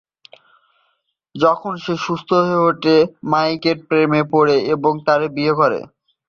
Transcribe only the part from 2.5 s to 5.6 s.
ওঠে, মাইকেল প্রেমে পড়ে এবং তারা বিয়ে